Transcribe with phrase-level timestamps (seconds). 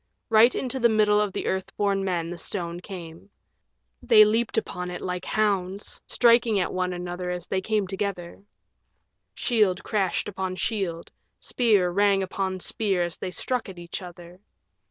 [0.29, 3.29] Right into the middle of the Earth born Men the stone came.
[4.01, 8.41] They leaped upon it like hounds, striking at one another as they came together.
[9.35, 14.39] Shield crashed on shield, spear rang upon spear as they struck at each other.